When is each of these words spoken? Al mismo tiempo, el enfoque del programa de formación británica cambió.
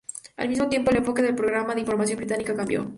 Al 0.35 0.49
mismo 0.49 0.67
tiempo, 0.67 0.89
el 0.89 0.97
enfoque 0.97 1.21
del 1.21 1.35
programa 1.35 1.75
de 1.75 1.85
formación 1.85 2.17
británica 2.17 2.55
cambió. 2.55 2.89